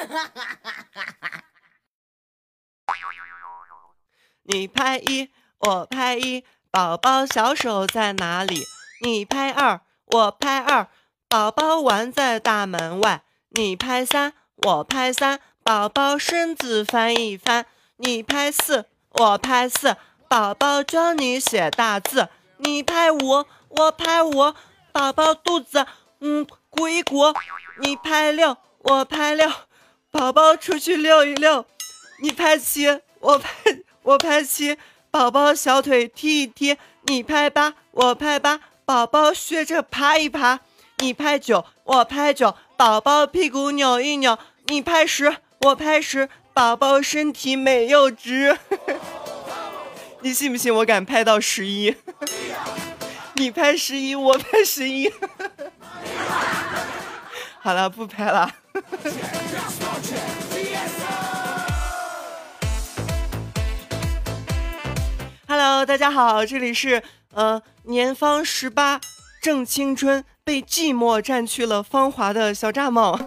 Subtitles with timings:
[4.44, 8.64] 你拍一，我拍一，宝宝小手在哪里？
[9.02, 10.88] 你拍二，我拍二，
[11.28, 13.22] 宝宝玩在大门外。
[13.50, 17.66] 你拍三，我拍三，宝宝身子翻一翻。
[17.96, 19.96] 你拍四，我拍四，
[20.28, 22.28] 宝宝教你写大字。
[22.58, 24.54] 你拍五，我拍五，
[24.92, 25.86] 宝宝肚子
[26.20, 27.32] 嗯鼓一鼓。
[27.78, 29.50] 你拍六，我拍六，
[30.10, 31.66] 宝宝出去遛一遛。
[32.22, 33.50] 你拍七，我拍。
[34.02, 34.78] 我拍七，
[35.10, 40.60] 宝宝小腿踢一踢；你拍八，我拍八，宝宝学着爬一爬；
[40.98, 48.56] 你拍九，我拍九，宝宝屁股扭一扭；你拍十，我拍十，宝宝身体美又直。
[50.22, 51.94] 你信不信我敢拍到十一？
[53.36, 55.12] 你拍十一，我拍十一。
[57.62, 58.50] 好了，不拍了。
[65.46, 67.02] Hello，大家好，这里是
[67.34, 68.98] 呃年方十八
[69.42, 73.20] 正青春，被寂寞占去了芳华的小蚱蜢，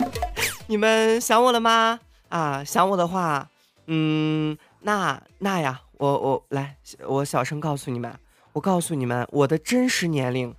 [0.66, 2.00] 你们想我了吗？
[2.30, 3.48] 啊，想我的话，
[3.86, 8.12] 嗯，那那呀，我我来，我小声告诉你们，
[8.54, 10.56] 我告诉你们我的真实年龄，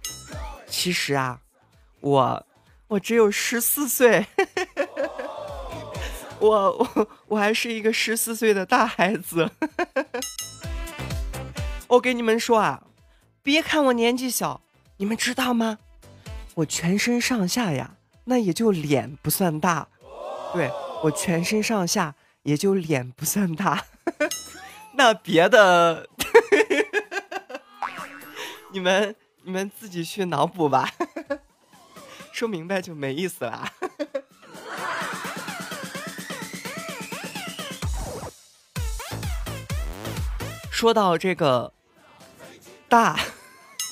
[0.69, 1.41] 其实啊，
[2.01, 2.47] 我
[2.95, 4.25] 我只有十四岁，
[6.39, 9.51] 我我我还是一个十四岁的大孩子。
[11.89, 12.85] 我跟你们说啊，
[13.43, 14.61] 别看我年纪小，
[14.99, 15.79] 你们知道吗？
[16.55, 19.89] 我全身上下呀，那也就脸不算大。
[20.53, 20.71] 对
[21.03, 22.15] 我全身上下
[22.45, 23.87] 也就脸不算大，
[24.95, 26.09] 那别的，
[28.71, 30.89] 你们你们自己去脑补吧。
[32.35, 33.73] 说明白就没意思啦。
[40.69, 41.73] 说到这个
[42.89, 43.17] 大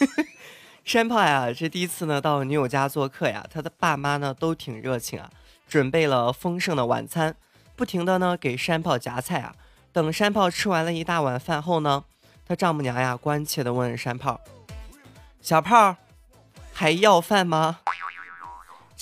[0.84, 5.30] 山炮呀，这第一次呢到女友家做客呀，他的爸妈呢都挺热情啊，
[5.68, 7.36] 准备了丰盛的晚餐，
[7.76, 9.54] 不停的呢给山炮夹菜啊。
[9.92, 12.02] 等山炮吃完了一大碗饭后呢，
[12.44, 14.40] 他丈母娘呀关切的问山炮
[15.40, 15.94] ：“小炮
[16.72, 17.78] 还要饭吗？”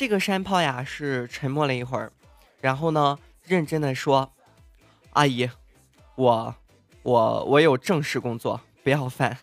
[0.00, 2.11] 这个山炮呀是沉默了一会儿，
[2.62, 4.33] 然后呢认真的说
[5.12, 5.50] ：“阿姨，
[6.15, 6.55] 我。”
[7.05, 9.37] 我我有正式工作，不要饭。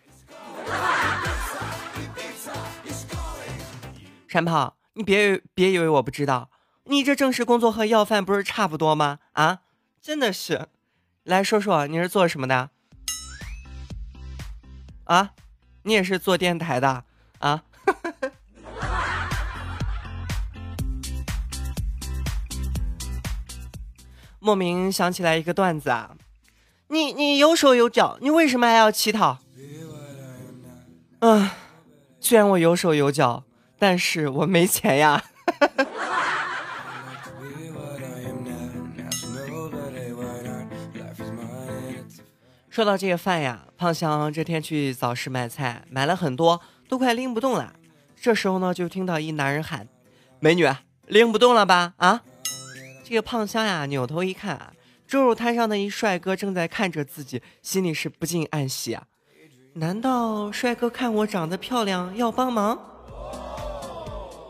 [4.26, 6.50] 山炮，你别别以为我不知道，
[6.86, 9.20] 你这正式工作和要饭不是差不多吗？
[9.34, 9.60] 啊，
[10.00, 10.66] 真的是，
[11.22, 12.70] 来说说你是做什么的？
[15.04, 15.34] 啊，
[15.82, 17.04] 你也是做电台的
[17.38, 17.62] 啊？
[24.48, 26.16] 莫名想起来一个段子啊。
[26.86, 29.36] 你你有手有脚，你为什么还要乞讨？
[31.18, 31.50] 嗯，
[32.18, 33.44] 虽然我有手有脚，
[33.78, 35.22] 但是我没钱呀。
[42.70, 47.74] 说到这个饭呀，胖香这天去早市买菜，买了很多，都快拎不动了。
[48.18, 49.86] 这时候呢，就听到一男人喊
[50.40, 50.66] ：“美女，
[51.06, 52.22] 拎不动了吧？”啊，
[53.08, 54.70] 这个胖香呀，扭头一看啊。
[55.06, 59.04] 猪肉摊上的一帅哥正在看着自己，心里是不禁暗喜啊！
[59.76, 62.78] 难道帅哥看我长得漂亮要帮忙？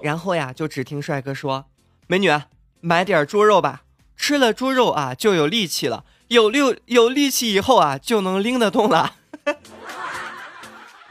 [0.02, 1.66] 然后呀，就只听帅哥说
[2.08, 2.28] ：“美女，
[2.80, 3.82] 买点猪肉吧，
[4.16, 9.14] 吃了猪肉啊就有力气了，有六有力气以后啊就能拎得动了。”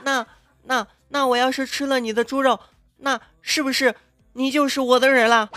[0.04, 0.28] 那
[0.64, 2.60] 那那我要是吃了你的猪肉，
[2.98, 3.96] 那是不是
[4.34, 5.50] 你就是我的人了？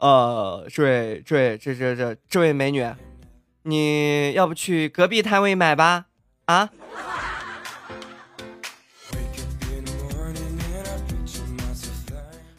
[0.00, 2.90] 呃，这位、这位、这、这、这、这位美女，
[3.64, 6.06] 你要不去隔壁摊位买吧？
[6.46, 6.70] 啊？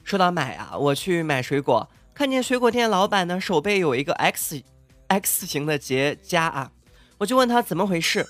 [0.03, 4.61] 说到买啊，我去买水果，看见水果店老板呢手背有一个 X
[5.07, 6.71] X 型的结痂啊，
[7.17, 8.27] 我就问他怎么回事，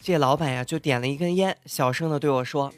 [0.00, 2.72] 这老板呀就点了一根烟，小声的对我说：“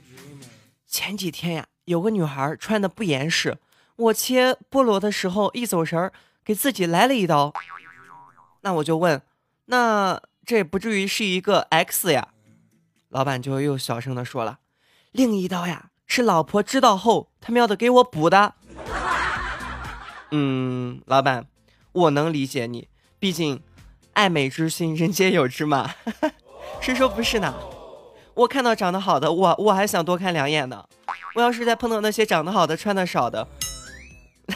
[0.86, 3.56] 前几天呀，有个女孩穿的不严实。”
[4.00, 6.10] 我切菠萝的时候一走神儿，
[6.42, 7.52] 给自己来了一刀。
[8.62, 9.20] 那我就问，
[9.66, 12.28] 那这也不至于是一个 X 呀？
[13.10, 14.60] 老板就又小声的说了，
[15.12, 18.54] 另一刀呀是老婆知道后他喵的给我补的。
[20.30, 21.46] 嗯，老板，
[21.92, 22.88] 我能理解你，
[23.18, 23.62] 毕竟
[24.14, 25.94] 爱美之心人皆有之嘛。
[26.80, 27.54] 谁说不是呢？
[28.32, 30.86] 我看到长得好的，我我还想多看两眼呢。
[31.34, 33.46] 我要是再碰到那些长得好的穿的少的。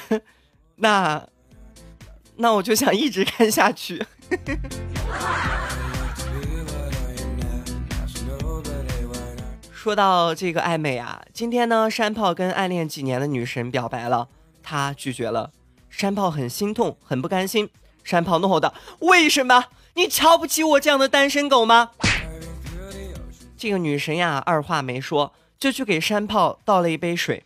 [0.77, 1.27] 那，
[2.37, 4.05] 那我就想一直看下去。
[9.73, 14.29] 说到这个暧昧啊，今天呢，山炮跟暗恋几年的女神表白了，
[14.63, 15.53] 他拒绝了，
[15.91, 17.69] 山炮很心痛，很不甘心。
[18.03, 19.67] 山炮怒吼道：“为什么？
[19.95, 21.91] 你瞧不起我这样的单身狗吗？”
[23.57, 27.45] 这个女神呀，二话没说，就去给山炮倒了一杯水。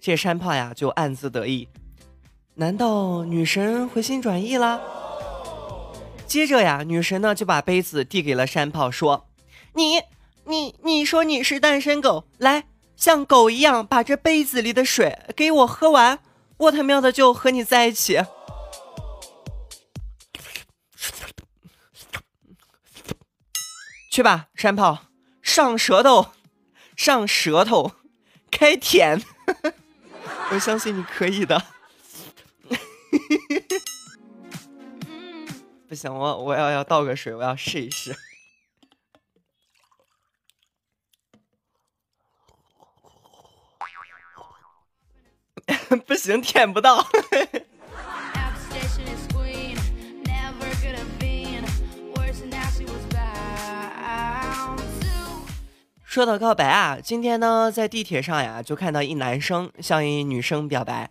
[0.00, 1.68] 这山炮呀，就暗自得意，
[2.54, 4.80] 难道女神回心转意了？
[6.26, 9.28] 接着呀，女神呢就把杯子递给了山炮，说
[9.74, 10.02] ：“你。”
[10.48, 16.20] 你你说你是单身狗，来像狗一样把这杯子里的水给我喝完，
[16.56, 18.20] 我他喵的就和你在一起。
[24.12, 25.06] 去吧，山炮，
[25.42, 26.28] 上舌头，
[26.94, 27.90] 上舌头，
[28.48, 29.20] 开舔，
[30.52, 31.60] 我相信你可以的。
[35.88, 38.16] 不行，我我要要倒个水，我要试一试。
[46.06, 47.06] 不行，舔不到。
[56.16, 61.10] 说到告白啊，今天呢，在地铁上呀，就看到一男生向一女生表白。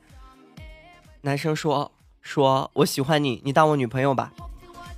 [1.21, 1.91] 男生说
[2.23, 4.33] ：“说我喜欢你，你当我女朋友吧。”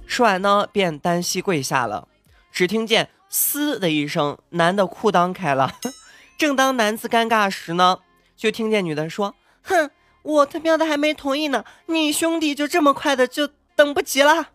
[0.07, 2.07] 说完呢，便单膝跪下了。
[2.53, 5.73] 只听见“嘶”的一声，男的裤裆开了。
[6.39, 7.99] 正当男子尴尬时呢，
[8.37, 9.35] 就听见女的说。
[9.63, 14.51] 哼，我他喵的还没同意呢，你兄弟就这么快的就等不及了。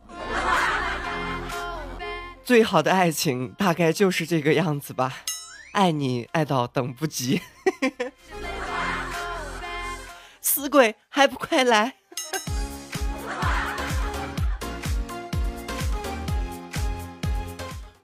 [2.43, 5.19] 最好的爱情大概就是这个样子吧，
[5.73, 7.41] 爱你爱到等不及。
[10.41, 11.95] 死鬼还不快来！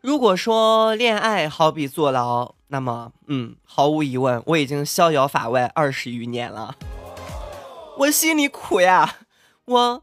[0.00, 6.76] 如果说恋爱好比坐牢，那么，嗯，毫无疑问，我已经逍遥法外二十余年了。
[7.98, 9.16] 我心里苦呀，
[9.66, 10.02] 我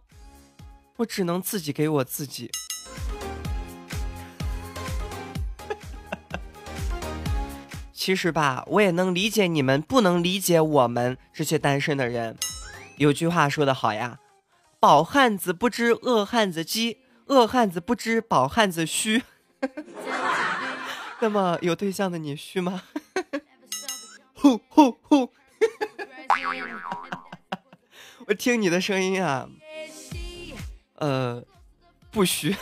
[0.98, 2.52] 我只能自己给我自己。
[8.06, 12.38] 其实吧，我也能理解你们不能理解我们这些单身的人。
[12.98, 14.20] 有句话说得好呀
[14.80, 19.24] ，“饱汉子不知饿汉子饥，饿汉子不知饱汉子虚。
[21.20, 22.84] ”那么有对象的你虚吗？
[24.38, 25.34] 呼呼呼！
[28.28, 29.50] 我听你的声音啊，
[30.98, 31.44] 呃，
[32.12, 32.56] 不虚。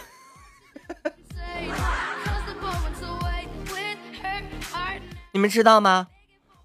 [5.33, 6.09] 你们知道吗？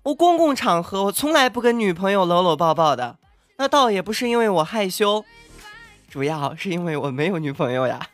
[0.02, 3.16] 我公共场合我从来不跟女朋友搂搂抱抱的，
[3.56, 5.24] 那倒也不是因为我害羞，
[6.10, 8.06] 主要是因为我没有女朋友呀。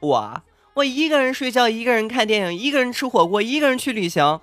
[0.00, 0.42] 我
[0.74, 4.40] 我一个人睡觉，一个人看电影，一个人吃火锅，一个人去旅行，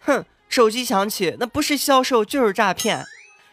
[0.00, 0.24] 哼。
[0.48, 3.04] 手机响起，那不是销售就是诈骗，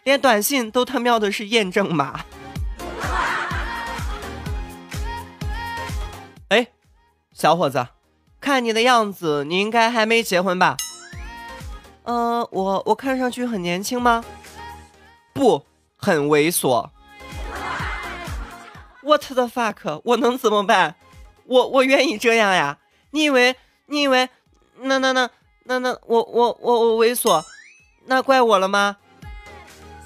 [0.03, 2.25] 连短信都他喵的是验证码。
[7.42, 7.88] 小伙子，
[8.40, 10.78] 看你的样子，你应该还没结婚吧？
[12.04, 14.24] 嗯，我我看上去很年轻吗？
[15.34, 15.66] 不，
[15.98, 16.88] 很猥琐。
[19.01, 20.01] What the fuck？
[20.04, 20.94] 我能怎么办？
[21.46, 22.77] 我我愿意这样呀？
[23.10, 23.56] 你以为
[23.88, 24.30] 你以为
[24.82, 25.27] 那那那？
[25.63, 27.44] 那那我我我我猥琐，
[28.06, 28.98] 那怪我了吗？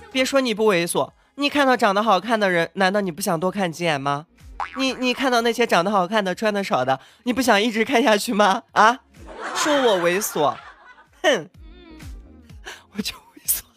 [0.09, 4.27] 别说你不猥琐，你看到长得好看的人，难道你不想多看几眼吗？
[4.77, 8.63] 你你看到那些长得好看的、穿的少的，你不想一直看下去吗？
[8.71, 9.01] 啊？
[9.55, 10.55] 说我猥琐，
[11.23, 11.49] 哼，
[12.95, 13.61] 我就猥琐。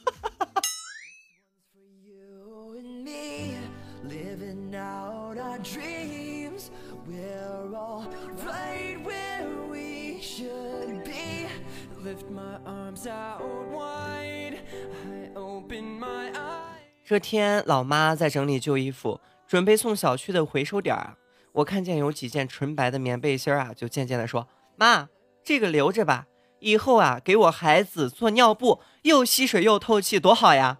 [17.04, 19.18] 这天，老妈在整理旧衣服，
[19.48, 21.16] 准备送小区的回收点儿。
[21.52, 25.08] 我看见有几件纯白的棉背心儿啊，就渐渐的说：“妈，
[25.42, 26.26] 这个留着吧，
[26.60, 30.78] 以后啊，给我孩子做尿布，又吸水又透气，多好呀！”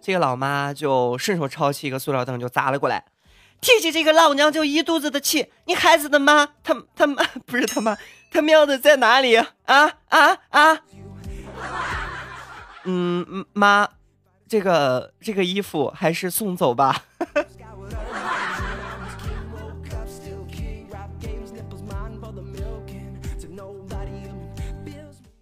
[0.00, 3.04] 这个老妈就顺手抄起一个塑料凳就砸了过来，
[3.60, 5.50] 提起这个老娘就一肚子的气。
[5.64, 7.96] 你孩子的妈，他他妈不是他妈，
[8.30, 10.80] 他喵的在哪里啊啊啊！
[12.84, 13.88] 嗯，妈。
[14.46, 17.04] 这个这个衣服还是送走吧。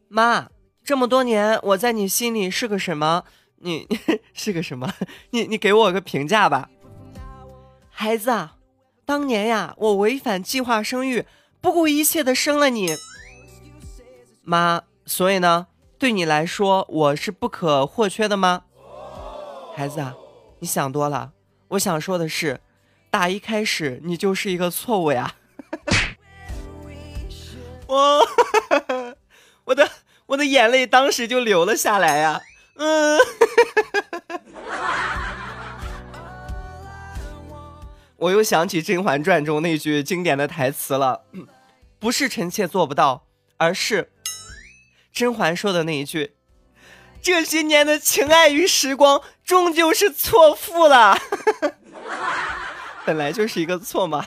[0.08, 0.48] 妈，
[0.84, 3.24] 这么多年我在你心里是个什么？
[3.56, 3.88] 你
[4.34, 4.92] 是个什么？
[5.30, 6.68] 你你给我个评价吧。
[7.88, 8.56] 孩子啊，
[9.06, 11.24] 当年呀，我违反计划生育，
[11.62, 12.96] 不顾一切的生了你。
[14.42, 15.68] 妈，所以呢，
[15.98, 18.64] 对你来说我是不可或缺的吗？
[19.74, 20.14] 孩子啊，
[20.58, 21.32] 你想多了。
[21.68, 22.60] 我想说的是，
[23.10, 25.34] 打一开始你就是一个错误呀。
[27.88, 28.26] 我
[29.64, 29.90] 我的
[30.26, 32.40] 我的眼泪当时就流了下来呀。
[32.76, 33.18] 嗯。
[38.16, 41.24] 我又想起《甄嬛传》中那句经典的台词了，
[41.98, 43.26] 不是臣妾做不到，
[43.56, 44.12] 而是
[45.12, 46.34] 甄嬛说的那一句
[47.22, 51.16] ：“这些年的情爱与时光，终究是错付了。
[53.06, 54.26] ”本来就是一个错嘛。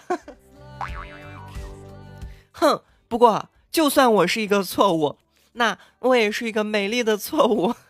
[2.54, 5.18] 哼，不过就算我是一个错误，
[5.54, 7.74] 那我也是一个美丽的错误。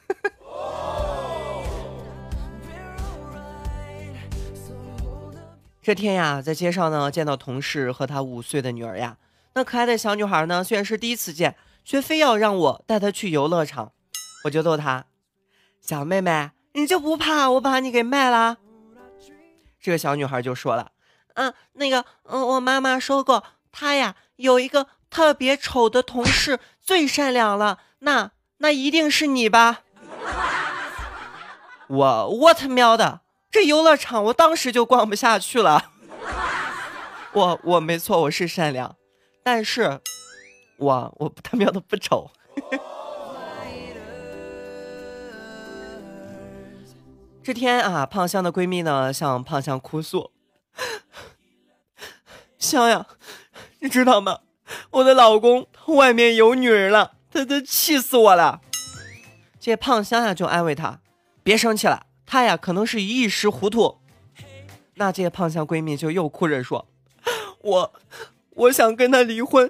[5.83, 9.17] 这天呀，在街上呢，见到同事和他五岁的女儿呀。
[9.53, 13.91] 那可爱的小女孩呢，虽然是第一次见，却非要让我带她去游乐场。
[14.45, 15.05] 我就逗她
[15.81, 18.57] ：“小妹妹，你就不怕我把你给卖了？”
[19.81, 20.91] 这个小女孩就说了
[21.33, 27.79] ：“嗯，那个，嗯，我妈妈说过，她呀有一个特别丑的同事，最善良了。
[27.99, 29.81] 那那一定是你吧？”
[31.87, 33.21] 我我他喵的！
[33.51, 35.91] 这游乐场我当时就逛不下去了。
[37.31, 38.95] 我我没错，我是善良，
[39.43, 39.99] 但是，
[40.77, 42.29] 我我他喵的不丑。
[47.45, 50.31] 这天啊，胖香的闺蜜呢向胖香哭诉
[52.57, 53.05] ：“香呀，
[53.81, 54.39] 你知道吗？
[54.89, 58.61] 我的老公外面有女人了，他他气死我了。”
[59.61, 61.01] 这胖香呀就安慰她
[61.43, 63.99] ：“别生气了。”他呀，可能是一时糊涂。
[64.95, 66.87] 那这些胖香闺蜜就又哭着说
[67.61, 67.93] ：“我，
[68.55, 69.69] 我想跟他离婚，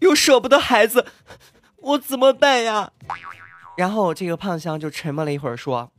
[0.00, 1.06] 又舍不得孩子，
[1.76, 2.90] 我怎么办呀？”
[3.78, 5.92] 然后这个胖香就沉默了一会儿，说：“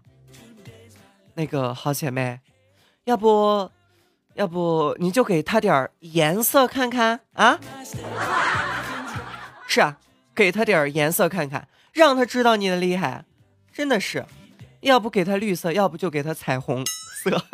[1.39, 2.41] 那个好姐妹，
[3.05, 3.71] 要不，
[4.33, 7.57] 要不你就给他点颜色看看啊？
[9.65, 9.97] 是啊，
[10.35, 13.23] 给他点颜色看看，让他知道你的厉害，
[13.71, 14.25] 真的是。”
[14.81, 16.83] 要不给他绿色，要不就给他彩虹
[17.23, 17.31] 色。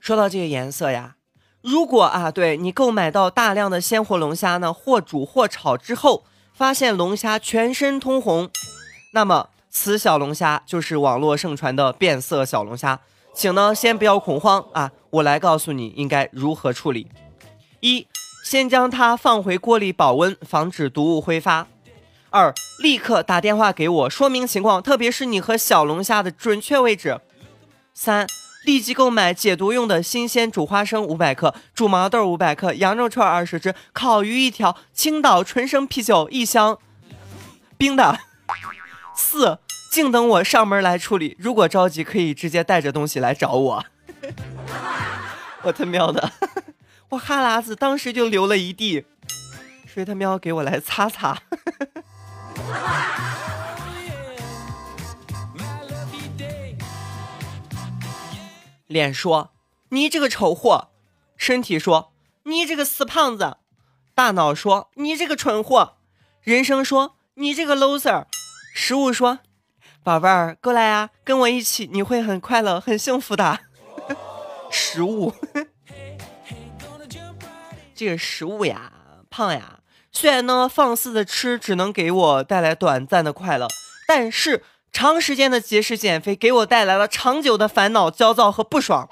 [0.00, 1.16] 说到这个颜色呀，
[1.62, 6.24] 如果啊，对你购买到大量的鲜活龙虾呢，或煮或炒之后，
[6.54, 8.48] 发现龙虾全身通红，
[9.12, 13.00] 那么此小龙虾就是网络盛传的变色小龙虾，
[13.34, 17.08] 请呢先不要恐慌啊，我来告诉你应该如何处理。
[17.80, 18.06] 一
[18.44, 21.66] 先将它放回锅里保温，防止毒物挥发。
[22.30, 27.20] 二，立刻打电话给我说明情况，特别是你和小龙虾的准确位置。
[27.92, 28.26] 三，
[28.64, 36.78] 立即购买解毒用的新鲜煮花生五百克、煮毛豆五百克、羊肉串二十只、烤鱼一条、青岛纯生啤酒一箱，
[37.76, 38.18] 冰的。
[39.14, 39.58] 四，
[39.90, 41.36] 静等我上门来处理。
[41.38, 43.84] 如果着急，可以直接带着东西来找我。
[45.62, 46.32] 我他喵的！
[47.10, 49.04] 我哈喇子当时就流了一地，
[49.86, 51.34] 谁他喵给我来擦擦？
[51.34, 51.40] 哈
[52.74, 53.43] 哈
[58.86, 59.52] 脸说
[59.90, 60.90] 你这个丑货，
[61.36, 62.12] 身体说
[62.44, 63.56] 你这个死胖子，
[64.14, 65.96] 大脑说你这个蠢货，
[66.42, 68.26] 人生说你这个 loser，
[68.74, 69.38] 食物说
[70.02, 73.60] 宝贝儿过来啊，跟我一起你会很快乐很幸福的。
[74.70, 75.32] 食物。
[77.94, 78.92] 这个食物呀，
[79.30, 79.80] 胖呀，
[80.12, 83.68] 虽然呢放肆的吃只能给我带来短暂的快乐，
[84.06, 84.62] 但是
[84.94, 89.10] 长时间的节食减肥给我带来了长久的烦恼、焦躁和不爽，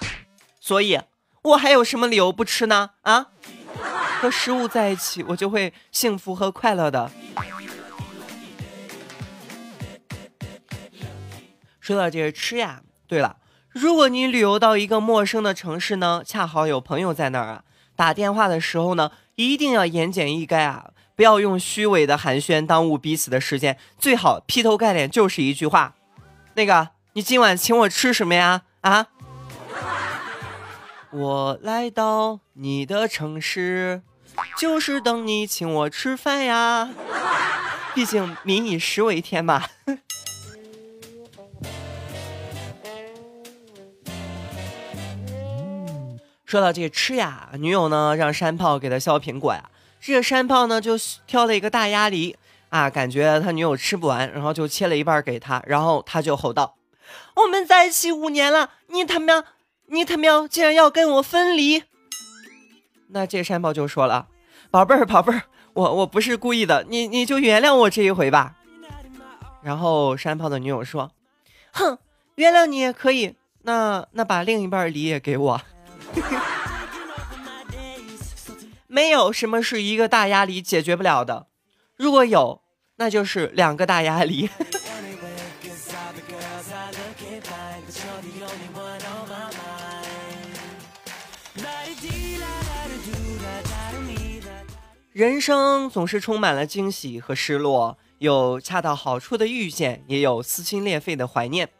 [0.61, 1.01] 所以
[1.43, 2.91] 我还有什么理由不吃呢？
[3.01, 3.27] 啊，
[4.21, 7.11] 和食物在一起，我就会幸福和快乐的。
[11.81, 17.65] 说到这个吃呀，对了，如果你旅游到一个陌生的城市呢，恰好有朋友在那儿啊。
[17.97, 25.95] 打电话的时候呢，一定要言简意赅啊，不要用虚伪的寒暄耽误彼此的时间，最好劈头盖脸就是一句话
[26.55, 29.07] ：“那个，你今晚请我吃什么呀？”啊，
[31.11, 34.03] 我来到你的城市，
[34.59, 36.91] 就是等你请我吃饭呀。
[37.95, 39.65] 毕竟民以食为天嘛。
[46.45, 49.71] 说到这个吃呀，女友呢让山炮给他削苹果呀，
[50.05, 52.37] 这个山炮呢就挑了一个大鸭梨
[52.71, 56.75] 啊，感觉他女友吃不完，然后就切了一半给他，然后他就吼道
[57.37, 59.45] ：“我们在一起五年了，你他喵，
[59.87, 61.85] 你他喵竟然要跟我分离！”
[63.15, 64.27] 那这山炮就说了
[64.73, 65.43] ：“宝贝儿，宝贝儿，
[65.75, 68.57] 我我不是故意的，你你就原谅我这一回吧。”
[69.63, 71.13] 然后山炮的女友说
[71.73, 71.99] ：“哼，
[72.35, 75.61] 原谅你也可以，那那把另一半梨也给我。
[78.95, 81.47] 没有什么是一个大鸭梨解决不了的，
[81.97, 82.61] 如果有，
[82.97, 84.51] 那就是两个大鸭梨。
[95.15, 97.97] ”人生总是充满了惊喜和失落。
[98.19, 101.71] 有恰到好处的遇见，也有撕心裂肺的怀念，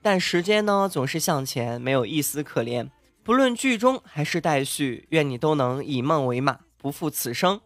[0.00, 2.88] 但时间呢，总是向前，没有一丝可怜。
[3.24, 7.58] 不论剧中还是待续，愿你都能以梦为马，不负此生。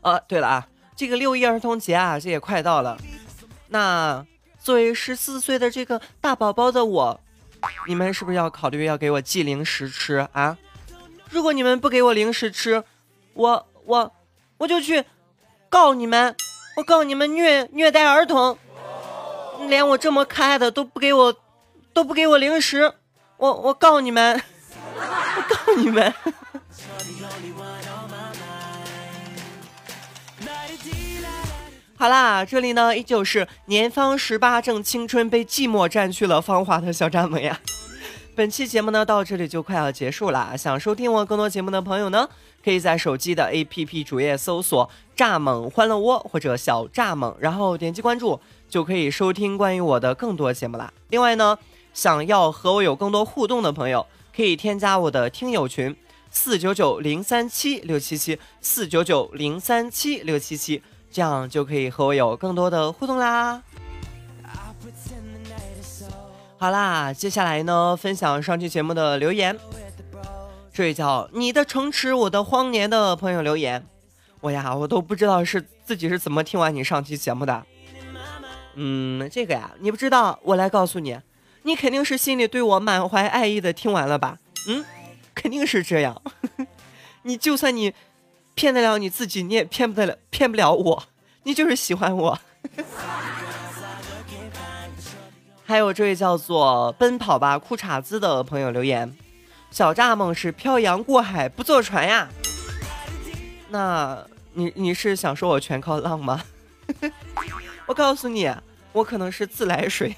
[0.00, 2.96] 啊，对了啊，这个六一儿童节啊，这也快到了。
[3.68, 4.24] 那
[4.60, 7.20] 作为十四岁的这个大宝宝的我，
[7.88, 10.56] 你们是不是要考虑要给我寄零食吃啊？
[11.28, 12.84] 如果你们不给我零食吃，
[13.34, 14.12] 我我
[14.58, 15.04] 我就去。
[15.68, 16.36] 告你们！
[16.76, 18.58] 我告你们虐虐待儿童，
[19.70, 21.34] 连我这么可爱的都不给我，
[21.92, 22.94] 都不给我零食，
[23.36, 24.40] 我我告你们！
[24.96, 26.12] 我告你们！
[31.96, 37.60] 好啦，这里呢依旧是年方十八正青春，被寂寞占据了芳华的小蚱蜢呀。
[38.34, 42.28] 本期节目呢到这里就快要结束了，想收听我更多节目的朋友呢。
[42.64, 50.92] 可以在手机的 APP 主页搜索“蚱蜢欢乐窝”或者“小蚱蜢”，然后点击关注，就可以收听关于我的更多节目啦。
[51.08, 51.58] 另外呢，
[51.92, 55.94] 想要和我有更多互动的朋友，可以添加我的听友群：
[56.30, 63.62] 四九九零三七六七七四九九零三七六七七，这样就可以和我有更多的互动啦。
[66.58, 69.58] 好啦，接下来呢，分享上期节目的留言。
[70.72, 73.84] 这位叫你的城池我的荒年的朋友留言，
[74.40, 77.66] 我呀，我都不知道是自己是怎么听完你上期节目的。
[78.76, 81.18] 嗯，这个呀，你不知道，我来告诉你，
[81.62, 84.38] 你肯定是心里对我满怀爱意的听完了吧？
[84.68, 84.84] 嗯，
[85.34, 86.20] 肯定是这样。
[87.22, 87.94] 你就算你
[88.54, 91.04] 骗得了你自己，你也骗不得了，骗不了我。
[91.44, 92.38] 你就是喜欢我。
[95.64, 99.16] 还有这位叫做奔跑吧裤衩子的朋友留言。
[99.70, 102.28] 小蚱蜢是漂洋过海不坐船呀？
[103.70, 104.22] 那
[104.52, 106.44] 你你是想说我全靠浪吗？
[107.86, 108.52] 我告诉你，
[108.92, 110.14] 我可能是自来水。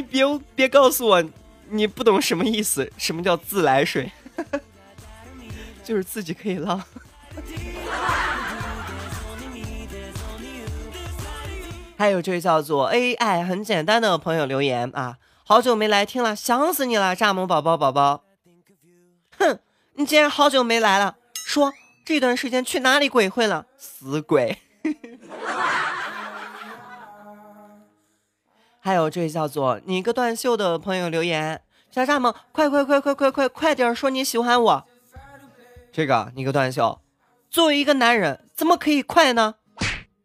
[0.00, 1.22] 你别别告诉我
[1.68, 4.10] 你不懂什么意思，什么叫自来水？
[5.84, 6.82] 就是自己可以浪。
[11.98, 15.18] 还有这位叫做 AI 很简单的朋友留言啊。
[15.44, 18.24] 好久没来听了，想死你了，蚱蜢宝宝宝宝。
[19.38, 19.58] 哼，
[19.96, 21.74] 你竟然好久没来了，说
[22.06, 24.56] 这段时间去哪里鬼混了，死鬼。
[28.80, 34.84] 还有这位叫做你个断袖的朋友留言，小蚱蜢，快快快快快快快点说你喜欢我。
[35.92, 37.00] 这个你个断袖，
[37.50, 39.56] 作为一个男人，怎么可以快呢？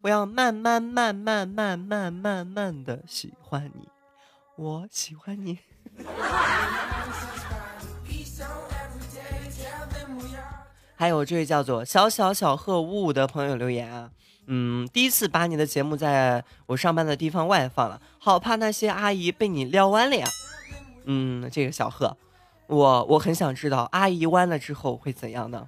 [0.01, 3.89] 我要慢慢慢慢慢慢慢慢的喜欢你。
[4.55, 5.59] 我喜欢你。
[10.97, 14.11] 还有这位叫做小小小贺五五的朋友留言啊，
[14.47, 20.27] 嗯，第一次把你的节目在我上班的地方外放了，好怕那些阿姨被你撩弯了呀。
[21.05, 22.15] 嗯，这个小贺，
[22.67, 25.67] 我我很想知道阿姨弯了之后会怎样呢？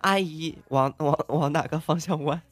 [0.00, 2.42] 阿姨往往往哪个方向弯？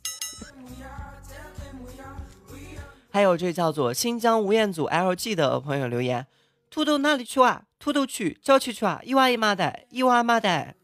[3.10, 6.26] 还有这叫做新疆吴彦祖 LG 的朋友留言：
[6.70, 7.62] 土豆哪里去哇？
[7.78, 9.00] 土豆去郊区去哇？
[9.02, 10.74] 一娃一麻袋，一娃麻袋。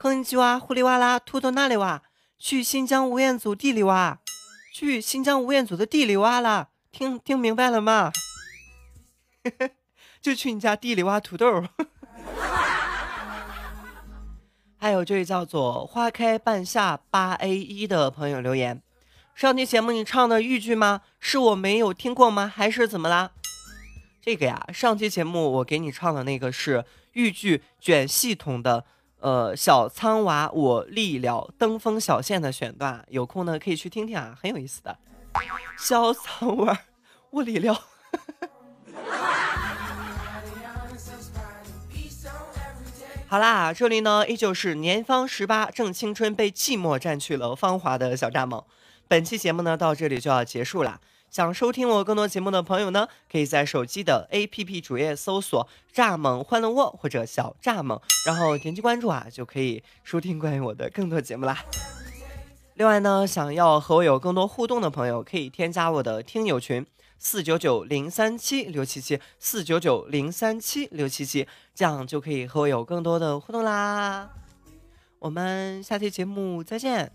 [0.00, 2.02] 空尼基哇，呼里哇啦，土豆哪里挖？
[2.42, 4.18] 去新疆吴彦祖地里挖，
[4.72, 6.70] 去新疆吴彦祖的地里挖了。
[6.90, 8.10] 听听明白了吗？
[10.22, 11.62] 就去你家地里挖土豆。
[14.78, 18.82] 还有这位叫做花开半夏八 A 一的朋友留言。
[19.34, 21.02] 上期节目你唱的豫剧吗？
[21.20, 22.50] 是我没有听过吗？
[22.52, 23.32] 还是怎么啦？
[24.22, 28.86] 这个呀，上期节目我给你唱的那个是豫剧卷系统的，
[29.20, 34.96] 呃，小苍娃我立了登峰小线的选段，有空呢可以去听听啊，很有意思的。
[35.78, 36.78] 小苍娃
[37.30, 37.78] 我立了。
[43.28, 48.64] 好啦，这里呢依旧是年方十八，正青春被寂寞占去了芳华的小蚱蜢。
[49.06, 51.00] 本期节目呢到这里就要结束了。
[51.30, 61.64] 想收听我更多节目的朋友呢，可以在手机的 APP 主页搜索“蚱蜢欢乐窝”或者“小蚱蜢”，然后点击关注啊，就可以收听关于我的更多节目啦。
[62.74, 66.84] 另外呢，想要和我有更多互动的朋友，可以添加我的听友群。
[67.22, 74.30] 四九九零三七六七七，四九九零三七六七七，这样就可以和我有更多的互动啦。
[75.18, 77.12] 我们下期节目再见。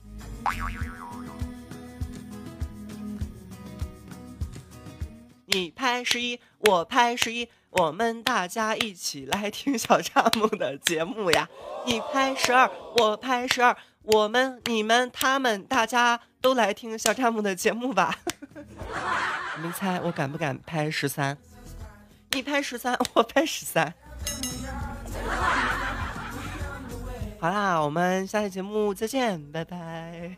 [5.56, 11.48] 你拍十一，我拍十一，我们大家一起来听小蚱蜢的节目呀。
[11.86, 18.20] 你拍十二，我拍十二，我们、你们、他们，大家都来听小蚱蜢的节目吧。
[19.56, 21.38] 你们猜我敢不敢拍十三？
[22.32, 23.94] 你拍十三，我拍十三。
[27.40, 30.36] 好啦，我们下期节目再见，拜拜。